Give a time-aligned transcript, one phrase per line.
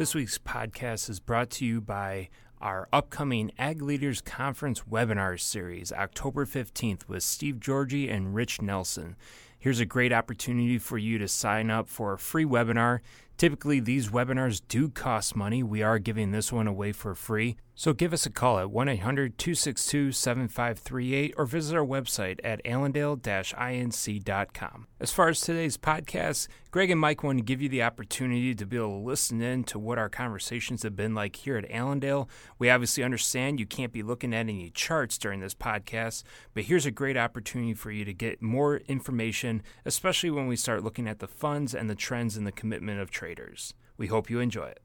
[0.00, 5.92] This week's podcast is brought to you by our upcoming Ag Leaders Conference webinar series,
[5.92, 9.14] October 15th, with Steve Georgy and Rich Nelson.
[9.58, 13.00] Here's a great opportunity for you to sign up for a free webinar.
[13.40, 15.62] Typically, these webinars do cost money.
[15.62, 17.56] We are giving this one away for free.
[17.80, 22.60] So give us a call at 1 800 262 7538 or visit our website at
[22.66, 24.86] allendale inc.com.
[25.00, 28.66] As far as today's podcast, Greg and Mike want to give you the opportunity to
[28.66, 32.28] be able to listen in to what our conversations have been like here at Allendale.
[32.58, 36.84] We obviously understand you can't be looking at any charts during this podcast, but here's
[36.84, 41.18] a great opportunity for you to get more information, especially when we start looking at
[41.18, 43.74] the funds and the trends and the commitment of traders.
[43.96, 44.80] We hope you enjoy it.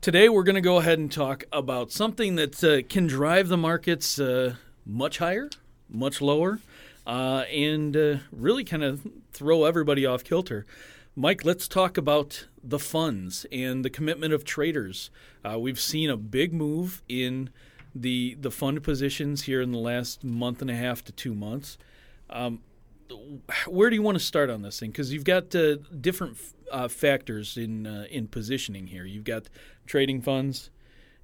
[0.00, 3.58] Today, we're going to go ahead and talk about something that uh, can drive the
[3.58, 4.54] markets uh,
[4.86, 5.50] much higher,
[5.86, 6.60] much lower,
[7.06, 10.64] uh, and uh, really kind of throw everybody off kilter.
[11.14, 15.10] Mike, let's talk about the funds and the commitment of traders.
[15.44, 17.50] Uh, we've seen a big move in
[17.94, 21.76] the the fund positions here in the last month and a half to two months.
[22.30, 22.60] Um,
[23.66, 24.90] where do you want to start on this thing?
[24.90, 26.38] Because you've got uh, different
[26.70, 29.04] uh, factors in uh, in positioning here.
[29.04, 29.48] You've got
[29.86, 30.70] trading funds,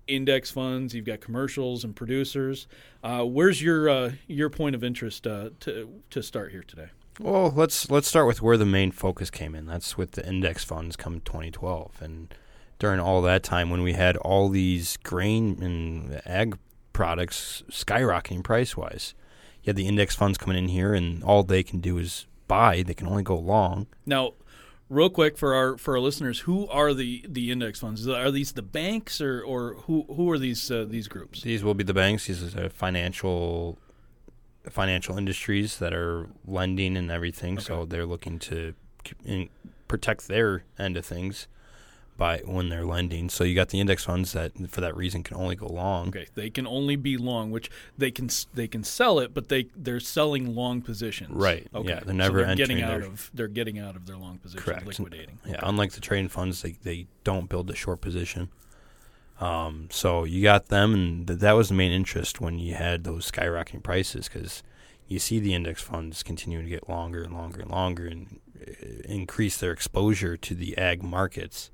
[0.06, 0.94] index funds.
[0.94, 2.66] You've got commercials and producers.
[3.02, 6.88] Uh, where's your uh, your point of interest uh, to to start here today?
[7.18, 9.66] Well, let's let's start with where the main focus came in.
[9.66, 12.34] That's with the index funds come 2012, and
[12.78, 16.58] during all that time when we had all these grain and ag
[16.92, 19.14] products skyrocketing price wise,
[19.62, 22.82] you had the index funds coming in here, and all they can do is buy.
[22.82, 23.86] They can only go long.
[24.04, 24.34] Now,
[24.88, 28.06] real quick for our for our listeners, who are the the index funds?
[28.06, 31.42] Are these the banks or or who who are these uh, these groups?
[31.42, 32.26] These will be the banks.
[32.26, 33.78] These are financial
[34.68, 37.54] financial industries that are lending and everything.
[37.54, 37.64] Okay.
[37.64, 38.74] So they're looking to
[39.86, 41.46] protect their end of things
[42.16, 43.28] by when they're lending.
[43.28, 46.08] So you got the index funds that, for that reason, can only go long.
[46.08, 49.68] Okay, they can only be long, which they can they can sell it, but they
[49.76, 51.30] they're selling long positions.
[51.32, 51.66] Right.
[51.74, 51.88] Okay.
[51.88, 54.38] Yeah, they're never so they're getting out their, of they're getting out of their long
[54.38, 54.86] position, correct.
[54.86, 55.38] liquidating.
[55.44, 55.60] Yeah, okay.
[55.62, 58.50] unlike the trading funds, they they don't build a short position.
[59.38, 63.04] Um, so you got them, and th- that was the main interest when you had
[63.04, 64.62] those skyrocketing prices because
[65.08, 68.72] you see the index funds continuing to get longer and longer and longer and uh,
[69.04, 71.70] increase their exposure to the ag markets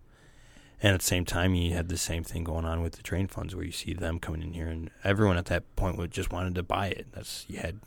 [0.83, 3.29] and at the same time, you had the same thing going on with the train
[3.29, 6.33] funds, where you see them coming in here, and everyone at that point would just
[6.33, 7.07] wanted to buy it.
[7.13, 7.79] That's you had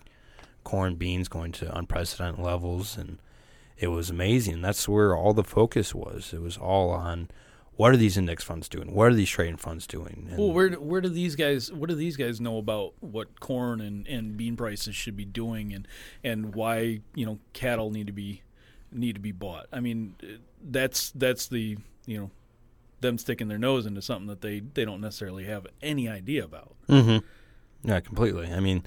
[0.64, 3.20] corn, beans going to unprecedented levels, and
[3.78, 4.62] it was amazing.
[4.62, 6.34] That's where all the focus was.
[6.34, 7.30] It was all on
[7.76, 8.94] what are these index funds doing?
[8.94, 10.28] What are these trading funds doing?
[10.30, 13.82] And well, where where do these guys what do these guys know about what corn
[13.82, 15.88] and, and bean prices should be doing and
[16.24, 18.44] and why you know cattle need to be
[18.92, 19.68] need to be bought?
[19.74, 20.16] I mean,
[20.64, 22.32] that's that's the you know
[23.02, 26.76] them sticking their nose into something that they, they don't necessarily have any idea about.
[26.90, 27.90] Mm-hmm.
[27.90, 28.52] Yeah, completely.
[28.52, 28.84] I mean,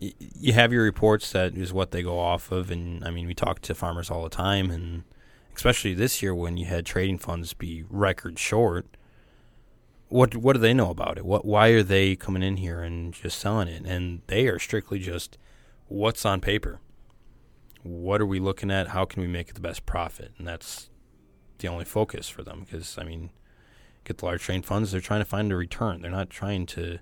[0.00, 3.26] y- you have your reports that is what they go off of, and I mean,
[3.26, 5.04] we talk to farmers all the time, and
[5.54, 8.86] especially this year when you had trading funds be record short.
[10.08, 11.26] What what do they know about it?
[11.26, 13.84] What why are they coming in here and just selling it?
[13.84, 15.36] And they are strictly just
[15.88, 16.80] what's on paper.
[17.82, 18.88] What are we looking at?
[18.88, 20.32] How can we make the best profit?
[20.38, 20.88] And that's
[21.58, 23.30] the only focus for them because I mean,
[24.08, 26.02] get the large train funds, they're trying to find a return.
[26.02, 26.98] They're not trying to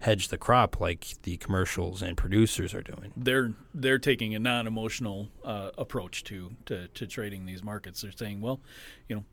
[0.00, 3.12] hedge the crop like the commercials and producers are doing.
[3.16, 8.00] They're they're taking a non-emotional uh, approach to, to to trading these markets.
[8.00, 8.60] They're saying, well,
[9.08, 9.24] you know,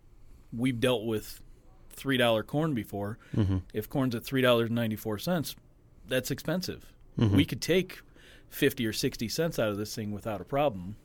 [0.52, 1.42] we've dealt with
[1.90, 3.18] three dollar corn before.
[3.36, 3.58] Mm-hmm.
[3.74, 5.56] If corn's at three dollars ninety four cents,
[6.08, 6.94] that's expensive.
[7.18, 7.36] Mm-hmm.
[7.36, 8.02] We could take
[8.50, 10.98] fifty or sixty cents out of this thing without a problem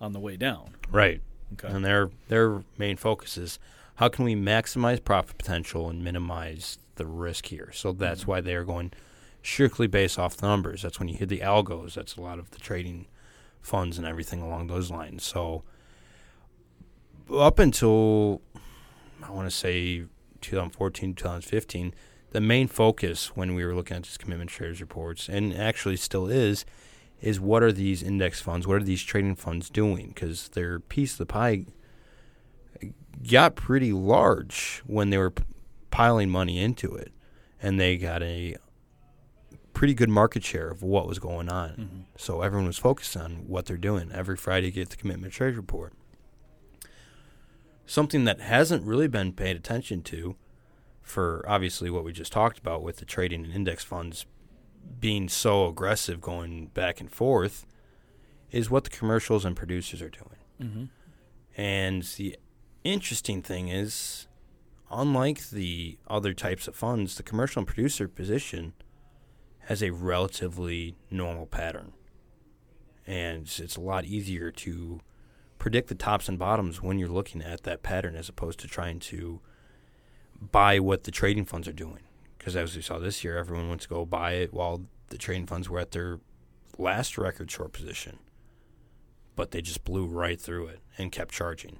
[0.00, 0.74] on the way down.
[0.90, 1.22] Right.
[1.52, 1.68] Okay.
[1.68, 3.58] And their their main focus is
[3.96, 7.70] how can we maximize profit potential and minimize the risk here?
[7.72, 8.30] So that's mm-hmm.
[8.30, 8.92] why they are going
[9.42, 10.82] strictly based off the numbers.
[10.82, 11.94] That's when you hit the algos.
[11.94, 13.06] That's a lot of the trading
[13.60, 15.24] funds and everything along those lines.
[15.24, 15.62] So
[17.32, 18.42] up until
[19.22, 20.04] I want to say
[20.40, 21.94] 2014, 2015,
[22.30, 26.26] the main focus when we were looking at these commitment traders reports, and actually still
[26.26, 26.66] is,
[27.22, 28.66] is what are these index funds?
[28.66, 30.08] What are these trading funds doing?
[30.08, 31.64] Because their piece of the pie
[33.22, 35.44] got pretty large when they were p-
[35.90, 37.12] piling money into it,
[37.62, 38.56] and they got a
[39.72, 41.70] pretty good market share of what was going on.
[41.70, 42.00] Mm-hmm.
[42.16, 44.10] So everyone was focused on what they're doing.
[44.12, 45.92] Every Friday, get the commitment trade report.
[47.84, 50.36] Something that hasn't really been paid attention to,
[51.02, 54.26] for obviously what we just talked about with the trading and index funds
[54.98, 57.66] being so aggressive going back and forth,
[58.50, 60.38] is what the commercials and producers are doing.
[60.60, 60.84] Mm-hmm.
[61.60, 62.36] And the
[62.92, 64.26] interesting thing is
[64.90, 68.74] unlike the other types of funds, the commercial and producer position
[69.60, 71.92] has a relatively normal pattern.
[73.06, 75.00] And it's, it's a lot easier to
[75.58, 79.00] predict the tops and bottoms when you're looking at that pattern as opposed to trying
[79.00, 79.40] to
[80.40, 82.00] buy what the trading funds are doing.
[82.38, 85.46] Because as we saw this year, everyone went to go buy it while the trading
[85.46, 86.20] funds were at their
[86.78, 88.18] last record short position.
[89.34, 91.78] But they just blew right through it and kept charging.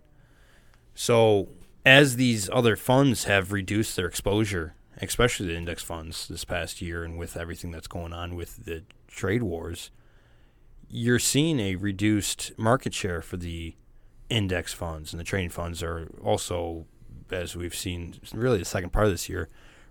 [0.96, 1.50] So
[1.84, 7.04] as these other funds have reduced their exposure, especially the index funds this past year,
[7.04, 9.90] and with everything that's going on with the trade wars,
[10.88, 13.76] you're seeing a reduced market share for the
[14.30, 16.86] index funds, and the trading funds are also,
[17.30, 19.48] as we've seen, really the second part of this year,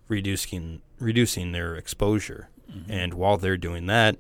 [0.07, 2.49] reducing reducing their exposure.
[2.71, 2.91] Mm-hmm.
[2.91, 4.17] And while they're doing that,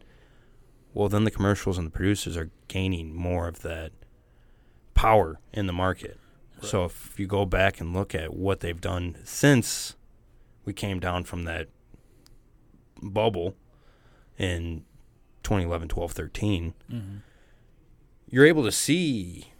[0.93, 3.91] well, then the commercials and the producers are gaining more of that
[4.93, 6.19] power in the market.
[6.61, 9.95] So if you go back and look at what they've done since
[10.63, 11.67] we came down from that
[13.01, 13.55] bubble
[14.37, 14.83] in
[15.43, 17.17] 2011, 12, 13, mm-hmm.
[18.27, 19.51] you're able to see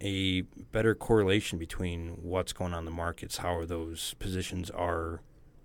[0.00, 0.42] a
[0.72, 5.20] better correlation between what's going on in the markets, how those positions are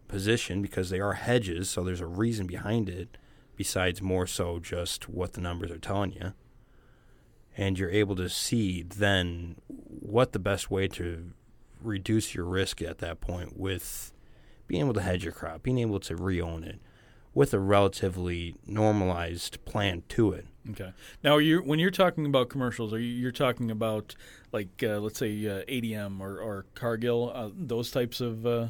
[0.07, 3.17] positioned, because they are hedges, so there's a reason behind it,
[3.55, 6.33] besides more so just what the numbers are telling you
[7.59, 11.31] and you're able to see then what the best way to
[11.81, 14.13] reduce your risk at that point with
[14.65, 16.79] being able to hedge your crop, being able to re-own it
[17.33, 20.45] with a relatively normalized plan to it.
[20.69, 20.93] Okay.
[21.21, 24.15] Now, you when you're talking about commercials, are you you're talking about
[24.53, 28.67] like uh, let's say uh, ADM or, or Cargill, uh, those types of uh,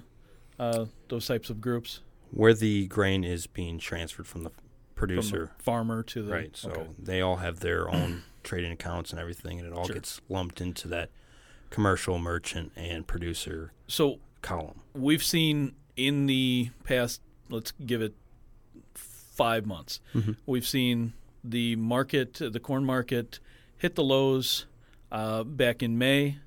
[0.57, 2.01] uh, those types of groups,
[2.31, 4.51] where the grain is being transferred from the
[4.95, 6.57] producer, from the farmer to the right.
[6.57, 6.87] So okay.
[6.97, 9.95] they all have their own trading accounts and everything, and it all sure.
[9.95, 11.09] gets lumped into that
[11.69, 14.81] commercial, merchant, and producer so column.
[14.93, 18.13] We've seen in the past, let's give it
[18.93, 20.33] five months, mm-hmm.
[20.45, 21.13] we've seen
[21.43, 23.39] the market, the corn market,
[23.77, 24.65] hit the lows
[25.11, 26.37] uh, back in May,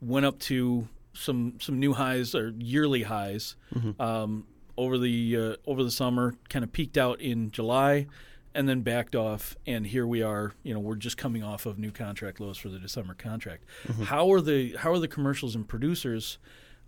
[0.00, 4.00] went up to some some new highs or yearly highs mm-hmm.
[4.00, 4.46] um,
[4.76, 8.06] over the uh, over the summer, kind of peaked out in July
[8.54, 11.78] and then backed off and here we are you know we're just coming off of
[11.78, 13.64] new contract lows for the december contract.
[13.86, 14.04] Mm-hmm.
[14.04, 16.38] how are the how are the commercials and producers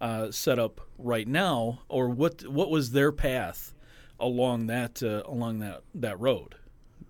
[0.01, 3.73] uh, set up right now or what what was their path
[4.19, 6.57] along that uh, along that that road?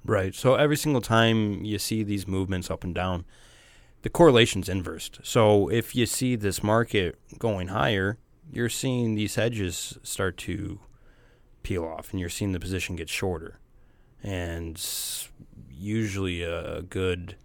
[0.04, 0.34] Right.
[0.34, 3.24] So every single time you see these movements up and down
[4.02, 5.20] the correlation's inversed.
[5.22, 8.18] So if you see this market going higher
[8.52, 10.80] you're seeing these hedges start to
[11.62, 13.58] peel off and you're seeing the position get shorter
[14.22, 14.80] and
[15.70, 17.36] usually a good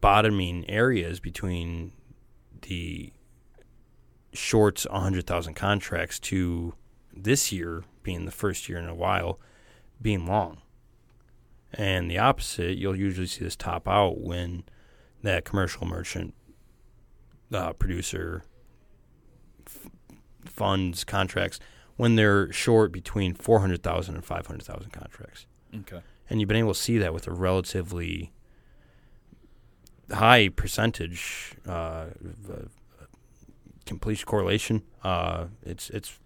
[0.00, 1.92] bottoming areas between
[2.62, 3.12] the
[4.32, 6.74] shorts 100,000 contracts to
[7.14, 9.38] this year being the first year in a while
[10.00, 10.58] being long.
[11.72, 14.64] And the opposite, you'll usually see this top out when
[15.22, 16.34] that commercial merchant
[17.52, 18.44] uh, producer
[19.66, 19.90] f-
[20.44, 21.60] funds contracts
[22.02, 25.46] when they're short between 400,000 and 500,000 contracts.
[25.72, 26.00] Okay.
[26.28, 28.32] And you've been able to see that with a relatively
[30.10, 32.06] high percentage uh,
[33.86, 34.82] completion correlation.
[35.04, 36.18] Uh, it's it's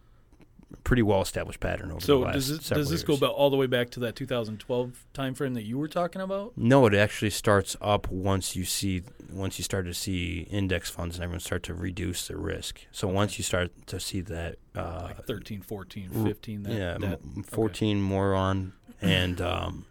[0.83, 3.21] pretty well established pattern over so the last does this, does this years.
[3.21, 6.55] go all the way back to that 2012 timeframe that you were talking about?
[6.57, 11.17] No, it actually starts up once you see once you start to see index funds
[11.17, 12.87] and everyone start to reduce the risk.
[12.93, 17.21] So once you start to see that uh, like 13, 14, 15 that, yeah, that,
[17.47, 18.01] 14 okay.
[18.01, 19.87] more on and um,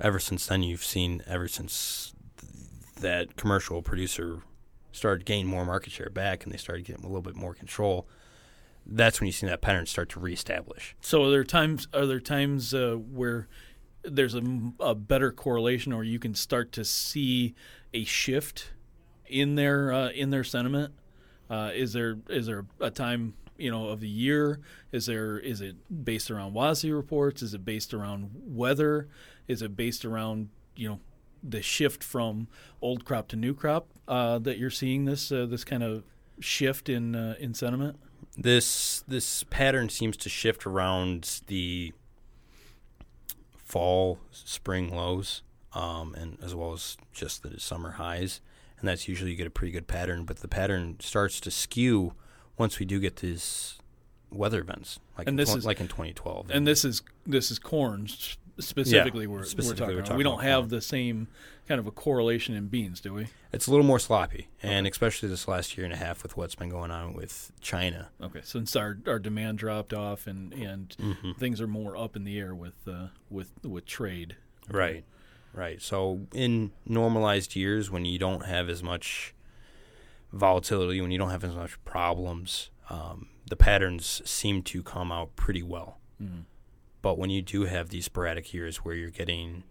[0.00, 2.14] ever since then you've seen ever since
[3.00, 4.42] that commercial producer
[4.92, 8.06] started gaining more market share back and they started getting a little bit more control
[8.86, 10.94] that's when you see that pattern start to reestablish.
[11.00, 13.48] So are there times are there times uh, where
[14.04, 14.42] there's a,
[14.80, 17.54] a, better correlation, or you can start to see
[17.92, 18.72] a shift
[19.26, 20.92] in their uh, in their sentiment?
[21.50, 24.60] Uh, is there is there a time you know of the year?
[24.92, 27.42] Is there is it based around WASDE reports?
[27.42, 29.08] Is it based around weather?
[29.48, 31.00] Is it based around you know
[31.42, 32.48] the shift from
[32.80, 36.04] old crop to new crop uh, that you're seeing this uh, this kind of
[36.40, 37.98] shift in uh, in sentiment?
[38.36, 41.92] This this pattern seems to shift around the
[43.74, 48.40] fall, spring lows, um, and as well as just the summer highs,
[48.78, 50.24] and that's usually you get a pretty good pattern.
[50.24, 52.12] But the pattern starts to skew
[52.56, 53.80] once we do get these
[54.30, 56.50] weather events, like and in this tw- is, like in 2012.
[56.50, 58.06] And this is this is corn
[58.58, 60.04] specifically we're, specifically we're we're talking, about.
[60.06, 60.68] talking We don't have corn.
[60.68, 61.28] the same
[61.66, 63.26] kind of a correlation in beans, do we?
[63.52, 66.54] It's a little more sloppy, and especially this last year and a half with what's
[66.54, 68.10] been going on with China.
[68.22, 71.32] Okay, since our, our demand dropped off and, and Mm-hmm.
[71.32, 74.36] things are more up in the air with uh, with with trade.
[74.70, 75.04] Right,
[75.52, 75.80] right.
[75.80, 79.34] So in normalized years, when you don't have as much
[80.32, 85.34] volatility, when you don't have as much problems, um, the patterns seem to come out
[85.36, 85.98] pretty well.
[87.04, 89.64] But when you do have these sporadic years where you're getting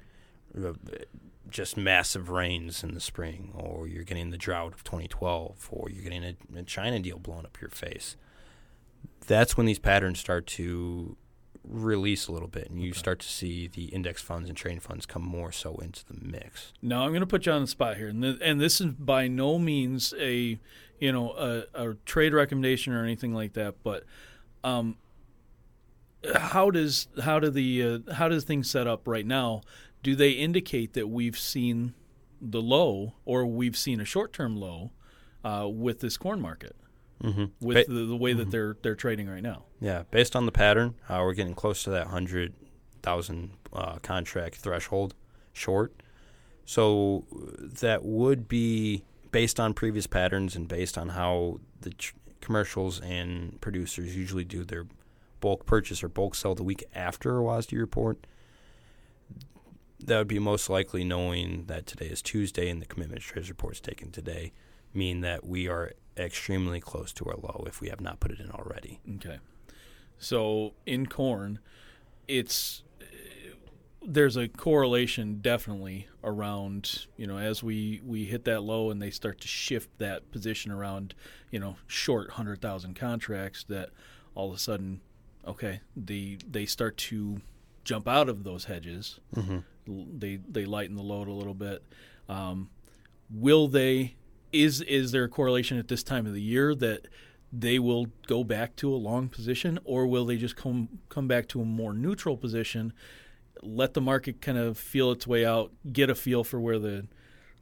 [0.56, 0.74] uh,
[1.50, 6.04] just massive rains in the spring, or you're getting the drought of 2012, or you're
[6.04, 8.18] getting a, a China deal blown up your face,
[9.26, 11.18] that's when these patterns start to
[11.64, 15.08] release a little bit, and you start to see the index funds and trading funds
[15.08, 16.72] come more so into the mix.
[16.84, 18.92] Now I'm going to put you on the spot here, and th- and this is
[18.92, 20.60] by no means a
[21.00, 24.04] you know a, a trade recommendation or anything like that, but
[24.64, 24.98] um,
[26.36, 29.62] how does how do the uh, how does things set up right now?
[30.04, 31.94] Do they indicate that we've seen
[32.42, 34.92] the low or we've seen a short term low
[35.44, 36.76] uh, with this corn market
[37.24, 37.46] Mm-hmm.
[37.66, 39.64] with the, the way that they're they're trading right now?
[39.80, 42.54] Yeah, based on the pattern, uh, we're getting close to that hundred
[43.02, 45.16] thousand uh, contract threshold
[45.54, 45.94] short.
[46.66, 47.26] So
[47.80, 53.60] that would be based on previous patterns and based on how the tr- commercials and
[53.62, 54.86] producers usually do their
[55.44, 58.26] bulk purchase or bulk sell the week after a WASDE report.
[60.00, 63.74] That would be most likely knowing that today is Tuesday and the commitment trades report
[63.74, 64.54] is taken today,
[64.94, 68.40] mean that we are extremely close to our low if we have not put it
[68.40, 69.02] in already.
[69.16, 69.40] Okay.
[70.18, 71.60] So in corn,
[72.26, 72.84] it's
[74.02, 79.10] there's a correlation definitely around you know as we we hit that low and they
[79.10, 81.16] start to shift that position around
[81.52, 83.90] you know short hundred thousand contracts that
[84.36, 85.02] all of a sudden
[85.48, 87.42] okay the they start to
[87.84, 89.20] jump out of those hedges.
[89.36, 91.84] L- they they lighten the load a little bit.
[92.30, 92.70] Um,
[93.30, 94.16] will they
[94.52, 97.08] is is there a correlation at this time of the year that
[97.52, 101.48] they will go back to a long position or will they just come come back
[101.48, 102.94] to a more neutral position
[103.62, 107.08] let the market kind of feel its way out get a feel for where the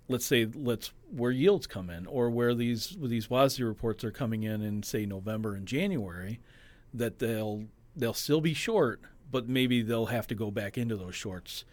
[0.07, 4.43] let's say let's where yields come in or where these these WASDE reports are coming
[4.43, 6.39] in in say November and January
[6.93, 11.15] that they'll they'll still be short but maybe they'll have to go back into those
[11.15, 11.63] shorts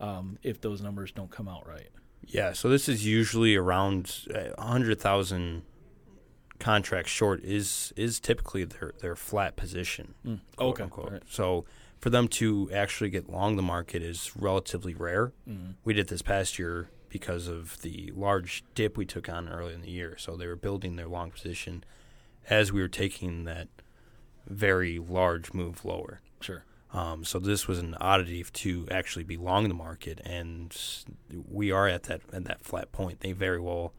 [0.00, 1.88] um, if those numbers don't come out right
[2.26, 5.62] Yeah, so this is usually around a hundred thousand
[6.58, 10.14] contracts short is is typically their their flat position.
[10.24, 10.40] quote Mm.
[10.70, 11.06] okay, unquote.
[11.06, 11.22] alright.
[11.28, 11.64] So
[12.00, 15.32] for them to actually get long the market is relatively rare.
[15.48, 15.74] Mm.
[15.84, 19.80] We did this past year because of the large dip we took on early in
[19.82, 20.16] the year.
[20.18, 21.82] So they were building their long position
[22.50, 23.68] as we were taking that
[24.48, 26.20] very large move lower.
[26.40, 30.74] sure Um, so this was an oddity to actually be long the market, and
[31.48, 33.20] we are at that at that flat point.
[33.20, 33.92] They very well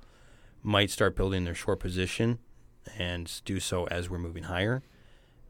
[0.64, 2.40] might start building their short position
[2.98, 4.82] and do so as we're moving higher.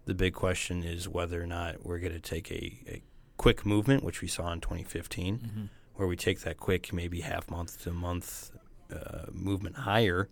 [0.06, 3.01] The big question is whether or not we're going to take a, a
[3.38, 7.84] quick movement, which we saw in 2015, where we take that quick, maybe half month
[7.84, 8.51] to month
[8.94, 10.29] uh, movement higher,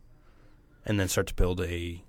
[0.86, 2.04] and then start to build a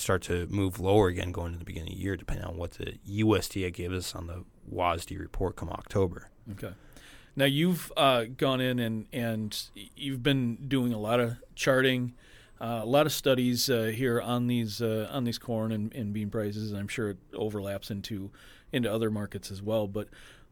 [0.00, 2.72] start to move lower again going into the beginning of the year, depending on what
[2.72, 6.30] the USDA gives us on the WASDE report come October.
[6.52, 6.72] Okay.
[7.34, 9.62] Now you've uh, gone in and and
[9.94, 12.14] you've been doing a lot of charting,
[12.60, 16.12] uh, a lot of studies uh, here on these uh, on these corn and, and
[16.14, 16.70] bean prices.
[16.70, 18.30] And I'm sure it overlaps into
[18.72, 19.86] into other markets as well.
[19.86, 20.08] But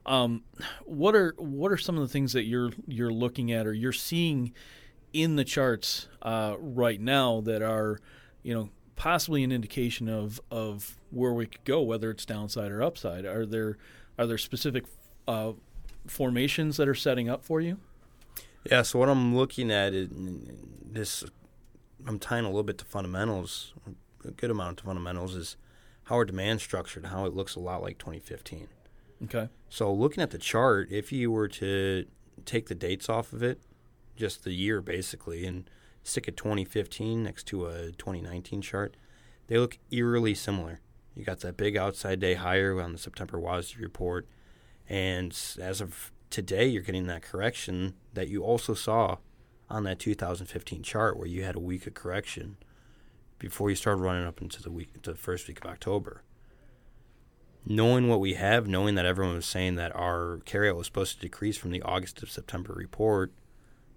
[0.06, 0.42] um,
[0.84, 3.92] what are what are some of the things that you're you're looking at or you're
[3.92, 4.52] seeing
[5.14, 7.98] in the charts uh, right now that are
[8.42, 12.82] you know possibly an indication of of where we could go, whether it's downside or
[12.82, 13.24] upside?
[13.24, 13.76] Are there
[14.18, 14.84] are there specific
[15.26, 15.52] uh,
[16.06, 17.78] formations that are setting up for you?
[18.70, 21.24] Yeah, so what I'm looking at is this.
[22.06, 23.72] I'm tying a little bit to fundamentals,
[24.26, 25.56] a good amount to fundamentals is
[26.04, 28.68] how our demand structured, how it looks a lot like 2015.
[29.24, 29.48] Okay.
[29.70, 32.04] So looking at the chart, if you were to
[32.44, 33.60] take the dates off of it,
[34.16, 35.68] just the year basically, and
[36.04, 38.96] stick a 2015 next to a 2019 chart,
[39.48, 40.80] they look eerily similar.
[41.14, 44.28] You got that big outside day higher on the September WASDE report,
[44.88, 49.16] and as of today, you're getting that correction that you also saw
[49.70, 52.56] on that 2015 chart, where you had a week of correction
[53.38, 56.22] before you started running up into the week, to the first week of October.
[57.66, 61.20] Knowing what we have, knowing that everyone was saying that our carryout was supposed to
[61.20, 63.32] decrease from the August to September report,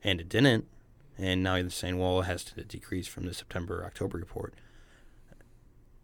[0.03, 0.67] and it didn't,
[1.17, 4.53] and now they're saying, well, it has to decrease from the September October report.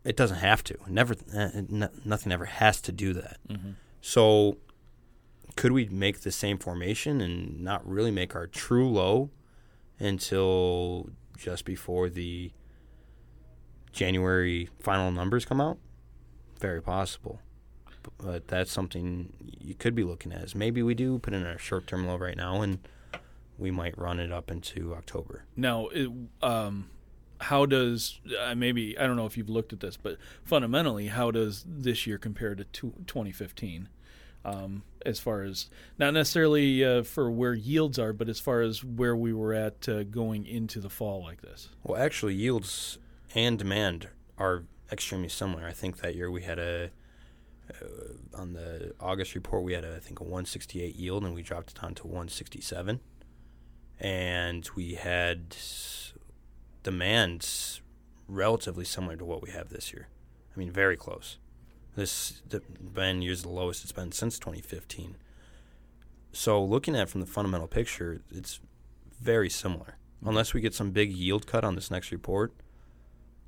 [0.03, 0.77] It doesn't have to.
[0.87, 1.49] Never, uh,
[2.03, 3.37] nothing ever has to do that.
[4.01, 4.57] So,
[5.55, 9.29] could we make the same formation and not really make our true low
[9.99, 12.51] until just before the
[13.93, 15.77] January final numbers come out?
[16.59, 17.39] Very possible.
[18.17, 20.41] But that's something you could be looking at.
[20.41, 22.79] Is maybe we do put in a short term low right now, and
[23.57, 25.45] we might run it up into October.
[25.55, 26.09] Now, it,
[26.41, 26.89] um,
[27.39, 31.31] how does uh, maybe I don't know if you've looked at this, but fundamentally, how
[31.31, 33.89] does this year compare to 2015?
[34.45, 38.83] Um, as far as not necessarily uh, for where yields are, but as far as
[38.83, 41.69] where we were at uh, going into the fall like this.
[41.81, 42.97] Well, actually, yields
[43.33, 45.65] and demand are extremely similar.
[45.65, 46.91] I think that year we had a
[47.81, 51.41] uh, on the August report we had a, I think a 168 yield and we
[51.41, 52.99] dropped it down to 167,
[54.03, 55.55] and we had
[56.83, 57.81] demands
[58.27, 60.09] relatively similar to what we have this year.
[60.53, 61.39] I mean, very close.
[61.95, 62.41] This
[62.93, 65.15] been years the lowest it's been since 2015.
[66.33, 68.59] So looking at it from the fundamental picture, it's
[69.21, 69.97] very similar.
[70.25, 72.53] Unless we get some big yield cut on this next report,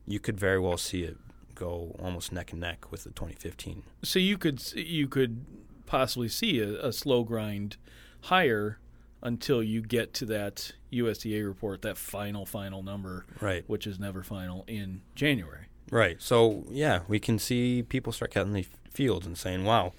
[0.07, 1.17] you could very well see it
[1.53, 3.83] go almost neck and neck with the 2015.
[4.03, 5.45] So you could you could
[5.85, 7.77] possibly see a, a slow grind
[8.21, 8.77] higher
[9.25, 13.63] until you get to that USDA report, that final final number, right?
[13.67, 15.65] Which is never final in January.
[15.91, 16.21] Right.
[16.21, 19.93] So yeah, we can see people start cutting the fields and saying, "Wow,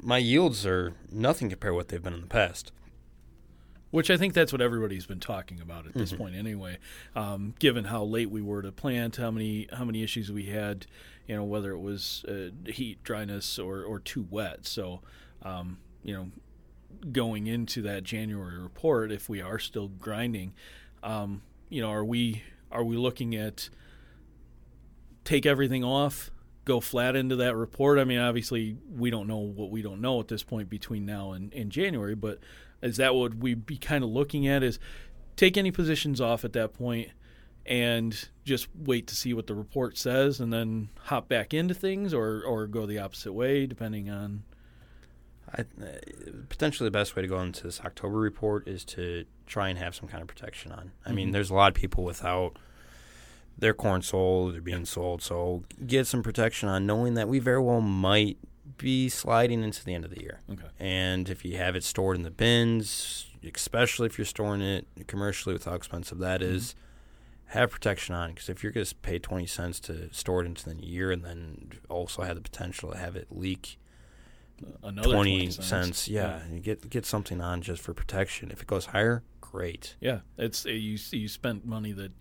[0.00, 2.70] my yields are nothing compared to what they've been in the past."
[3.90, 6.22] Which I think that's what everybody's been talking about at this mm-hmm.
[6.22, 6.78] point, anyway.
[7.14, 10.86] Um, given how late we were to plant, how many how many issues we had,
[11.26, 14.66] you know, whether it was uh, heat, dryness, or or too wet.
[14.66, 15.00] So,
[15.42, 16.30] um, you know,
[17.12, 20.54] going into that January report, if we are still grinding,
[21.02, 23.68] um, you know, are we are we looking at
[25.24, 26.30] take everything off,
[26.64, 27.98] go flat into that report?
[27.98, 31.32] I mean, obviously, we don't know what we don't know at this point between now
[31.32, 32.40] and, and January, but
[32.82, 34.62] is that what we'd be kind of looking at?
[34.62, 34.78] Is
[35.36, 37.10] take any positions off at that point
[37.66, 42.12] and just wait to see what the report says and then hop back into things
[42.12, 44.42] or, or go the opposite way depending on
[45.56, 45.86] I, uh,
[46.48, 49.94] potentially the best way to go into this October report is to try and have
[49.94, 50.92] some kind of protection on.
[51.04, 51.16] I mm-hmm.
[51.16, 52.56] mean, there's a lot of people without
[53.56, 57.60] their corn sold, they're being sold, so get some protection on knowing that we very
[57.60, 58.36] well might
[58.78, 60.40] be sliding into the end of the year.
[60.50, 60.66] Okay.
[60.80, 65.52] And if you have it stored in the bins, especially if you're storing it commercially
[65.52, 66.56] with how expensive that mm-hmm.
[66.56, 66.74] is,
[67.46, 70.68] have protection on because if you're going to pay 20 cents to store it into
[70.68, 73.78] the year and then also have the potential to have it leak
[74.82, 78.50] Another 20, 20 cents, cents yeah, yeah, get get something on just for protection.
[78.50, 79.96] If it goes higher, great.
[80.00, 82.12] Yeah, it's you you spent money that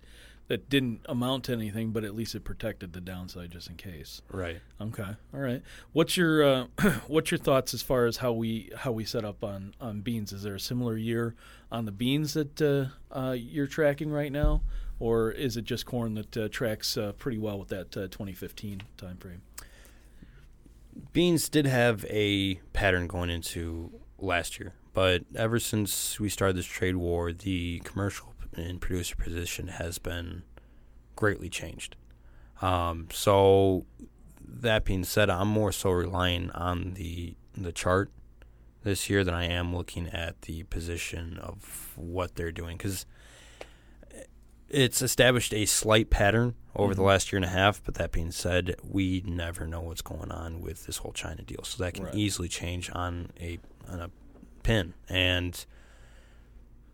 [0.47, 4.21] that didn't amount to anything, but at least it protected the downside just in case.
[4.29, 4.59] Right.
[4.81, 5.15] Okay.
[5.33, 5.61] All right.
[5.93, 6.65] What's your uh,
[7.07, 10.33] what's your thoughts as far as how we how we set up on on beans?
[10.33, 11.35] Is there a similar year
[11.71, 14.61] on the beans that uh, uh, you're tracking right now,
[14.99, 18.81] or is it just corn that uh, tracks uh, pretty well with that uh, 2015
[18.97, 19.41] time frame?
[21.11, 26.65] Beans did have a pattern going into last year, but ever since we started this
[26.65, 30.43] trade war, the commercial and producer position has been
[31.15, 31.95] greatly changed.
[32.61, 33.85] Um, so
[34.41, 38.11] that being said, I'm more so relying on the the chart
[38.83, 43.05] this year than I am looking at the position of what they're doing because
[44.73, 47.01] it's established a slight pattern over mm-hmm.
[47.01, 47.83] the last year and a half.
[47.83, 51.63] But that being said, we never know what's going on with this whole China deal,
[51.63, 52.15] so that can right.
[52.15, 54.09] easily change on a on a
[54.63, 55.65] pin and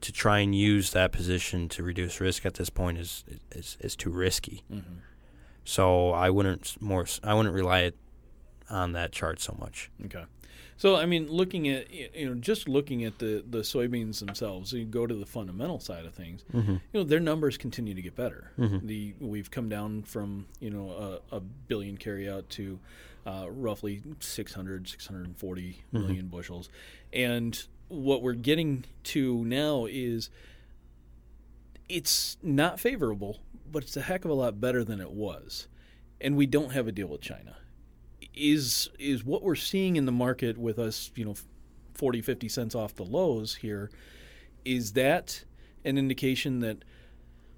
[0.01, 3.95] to try and use that position to reduce risk at this point is is, is
[3.95, 4.63] too risky.
[4.71, 4.95] Mm-hmm.
[5.63, 7.91] So I wouldn't more I wouldn't rely
[8.69, 9.91] on that chart so much.
[10.05, 10.25] Okay.
[10.79, 14.85] So I mean, looking at you know just looking at the the soybeans themselves, you
[14.85, 16.45] go to the fundamental side of things.
[16.53, 16.71] Mm-hmm.
[16.71, 18.51] You know their numbers continue to get better.
[18.57, 18.87] Mm-hmm.
[18.87, 22.79] The we've come down from you know a, a billion carryout to
[23.27, 25.99] uh, roughly 600, 640 mm-hmm.
[26.01, 26.69] million bushels,
[27.11, 30.29] and what we're getting to now is
[31.89, 33.39] it's not favorable,
[33.69, 35.67] but it's a heck of a lot better than it was.
[36.21, 37.57] And we don't have a deal with China.
[38.41, 41.35] Is is what we're seeing in the market with us, you know,
[41.93, 43.91] 40 50 cents off the lows here
[44.63, 45.43] is that
[45.83, 46.85] an indication that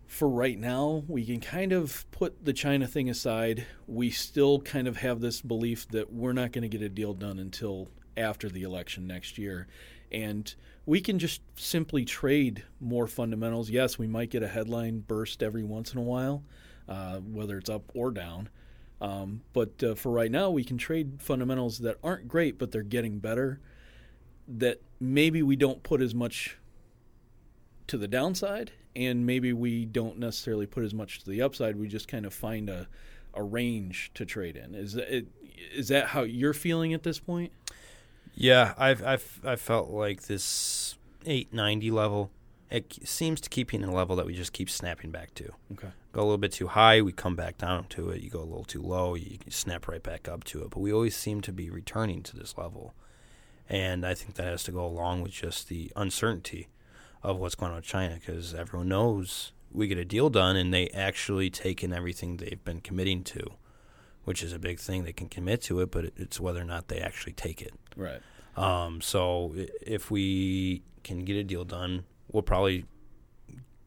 [0.07, 3.65] for right now, we can kind of put the China thing aside.
[3.87, 7.13] We still kind of have this belief that we're not going to get a deal
[7.13, 9.67] done until after the election next year
[10.11, 10.53] and
[10.85, 13.69] we can just simply trade more fundamentals.
[13.69, 16.43] Yes, we might get a headline burst every once in a while,
[16.89, 18.49] uh, whether it's up or down.
[19.01, 22.83] Um, but uh, for right now, we can trade fundamentals that aren't great, but they're
[22.83, 23.59] getting better.
[24.47, 26.57] that maybe we don't put as much
[27.87, 31.75] to the downside and maybe we don't necessarily put as much to the upside.
[31.77, 32.87] We just kind of find a,
[33.33, 34.75] a range to trade in.
[34.75, 35.25] Is that,
[35.73, 37.51] is that how you're feeling at this point?
[38.35, 42.31] Yeah, I've I've I felt like this 890 level.
[42.71, 45.49] It seems to keep in a level that we just keep snapping back to.
[45.73, 45.89] Okay.
[46.13, 48.21] Go a little bit too high, we come back down to it.
[48.21, 50.69] You go a little too low, you snap right back up to it.
[50.69, 52.93] But we always seem to be returning to this level,
[53.67, 56.69] and I think that has to go along with just the uncertainty
[57.23, 60.73] of what's going on with China because everyone knows we get a deal done and
[60.73, 63.43] they actually take in everything they've been committing to,
[64.23, 65.03] which is a big thing.
[65.03, 67.73] They can commit to it, but it's whether or not they actually take it.
[67.95, 68.21] Right.
[68.57, 72.85] Um, so if we can get a deal done, we'll probably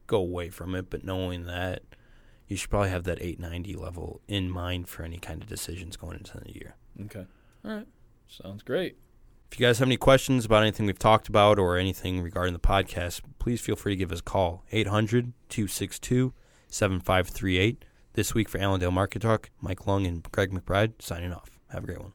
[0.07, 0.89] go away from it.
[0.89, 1.83] But knowing that,
[2.47, 6.17] you should probably have that 890 level in mind for any kind of decisions going
[6.17, 6.75] into the year.
[7.05, 7.25] Okay.
[7.63, 7.87] All right.
[8.27, 8.97] Sounds great.
[9.51, 12.59] If you guys have any questions about anything we've talked about or anything regarding the
[12.59, 16.33] podcast, please feel free to give us a call 800 262
[16.67, 17.85] 7538.
[18.13, 21.59] This week for Allendale Market Talk, Mike Lung and Greg McBride signing off.
[21.69, 22.13] Have a great one.